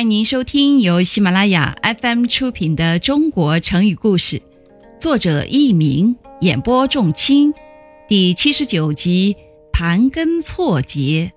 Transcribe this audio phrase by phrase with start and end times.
[0.00, 4.38] 欢迎您收听由喜马拉雅 FM 出品的《中国成语故事》，
[4.98, 7.52] 作者佚名，演播仲卿，
[8.08, 9.34] 第七十九集
[9.70, 11.30] 《盘根错节》。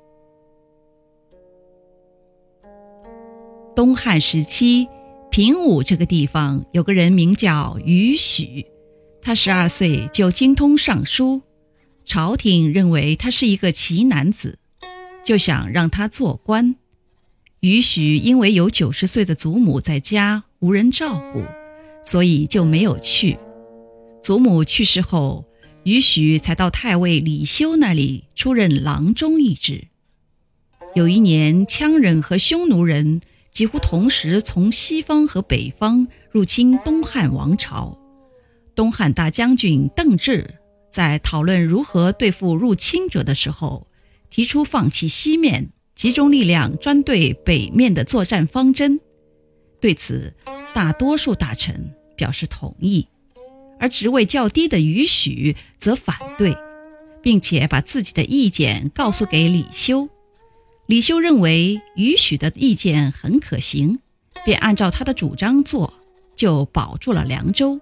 [3.75, 4.87] 东汉时期，
[5.29, 8.65] 平武这个地方有个人名叫于许，
[9.21, 11.41] 他十二岁就精通尚书，
[12.05, 14.57] 朝廷认为他是一个奇男子，
[15.25, 16.77] 就想让他做官。
[17.63, 21.45] 于许因为有九十岁的祖母在家无人照顾，
[22.03, 23.37] 所以就没有去。
[24.21, 25.45] 祖母去世后，
[25.83, 29.87] 于许才到太尉李修那里出任郎中一职。
[30.93, 33.21] 有一年，羌人和匈奴人。
[33.53, 37.97] 几乎同时从西方和北方入侵东汉王朝。
[38.73, 40.47] 东汉大将军邓骘
[40.91, 43.87] 在讨论如何对付入侵者的时候，
[44.31, 45.69] 提出放弃西面，
[46.03, 48.99] 集中力量专对北面的作战方针。
[49.79, 50.33] 对此，
[50.73, 53.07] 大多数大臣表示同意，
[53.79, 56.57] 而职位较低的于许则反对，
[57.21, 60.09] 并且把自己的意见告诉给李修。
[60.87, 63.99] 李修认为于许的意见很可行，
[64.43, 65.93] 便按照他的主张做，
[66.35, 67.79] 就保住了凉州。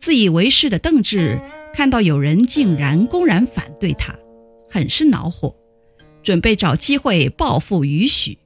[0.00, 1.38] 自以为是的邓骘
[1.72, 4.12] 看到有人竟然公然反对他，
[4.68, 5.54] 很是恼火，
[6.28, 8.36] 准备找机会报复于许。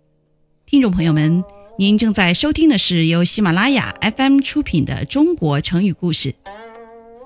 [0.66, 1.42] 听众朋友们，
[1.76, 6.30] 您正在收听的是由喜马拉雅 FM 出品的《中国成语故事》。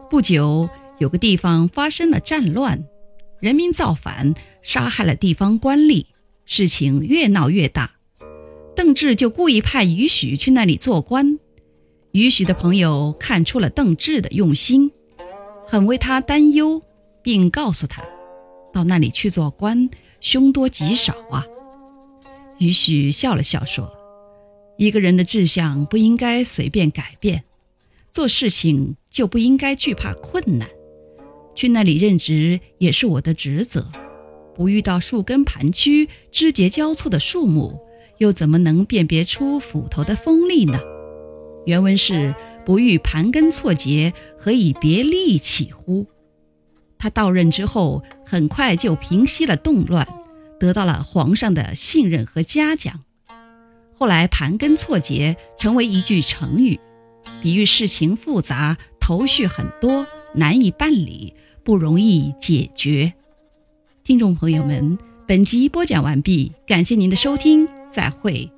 [0.09, 2.83] 不久，有个地方发生了战乱，
[3.39, 6.07] 人民造反，杀害了地方官吏。
[6.47, 7.91] 事情越闹越大，
[8.75, 11.39] 邓骘就故意派于许去那里做官。
[12.13, 14.91] 于许的朋友看出了邓骘的用心，
[15.67, 16.81] 很为他担忧，
[17.23, 18.03] 并告诉他，
[18.77, 19.89] 到那里去做官，
[20.21, 21.47] 凶多吉少啊。
[22.59, 23.91] 于许笑了笑说
[24.77, 27.45] ：“一个人的志向不应该随便改变，
[28.13, 30.69] 做事情就不应该惧怕困难。
[31.55, 33.89] 去那里任职也是我的职责。”
[34.55, 37.79] 不遇到树根盘曲、枝节交错的树木，
[38.19, 40.79] 又怎么能辨别出斧头的锋利呢？
[41.65, 42.35] 原文是
[42.67, 46.07] “不遇盘根错节，何以别利器乎？”
[46.99, 50.07] 他到任之后，很快就平息了动乱，
[50.59, 53.01] 得到了皇上的信任和嘉奖。
[53.99, 56.79] 后来，“盘根错节”成为一句成语，
[57.43, 61.35] 比喻事情复杂、头绪很多、难以办理、
[61.65, 63.13] 不容易解决。
[64.05, 68.51] 听众朋友们，本集播讲完毕，感谢您的收听，再会。